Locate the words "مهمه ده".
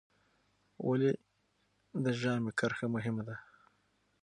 2.95-3.35